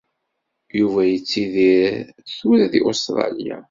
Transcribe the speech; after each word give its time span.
Yuba 0.79 1.01
yettidir 1.11 1.89
tura 2.35 2.65
deg 2.73 2.83
Ustṛalya. 2.89 3.57